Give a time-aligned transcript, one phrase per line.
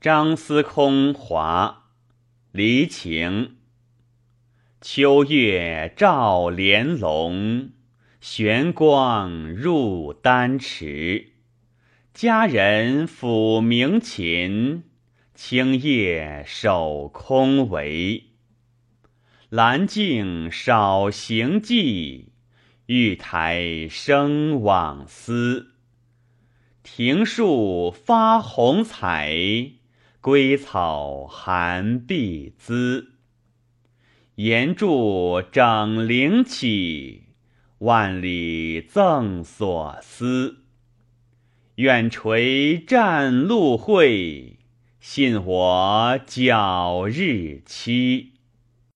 [0.00, 1.86] 张司空华，
[2.52, 3.56] 离情。
[4.80, 7.72] 秋月照帘笼，
[8.20, 11.32] 玄光入丹池。
[12.14, 14.84] 佳人抚鸣琴，
[15.34, 18.22] 清夜守空帷。
[19.48, 22.34] 兰径少行迹，
[22.86, 25.72] 玉台生往思。
[26.84, 29.72] 庭树发红彩，
[30.20, 33.12] 归草含碧姿。
[34.34, 37.28] 岩柱整灵起，
[37.78, 40.64] 万里赠所思。
[41.76, 44.58] 远垂战路会，
[44.98, 48.37] 信我皎日期。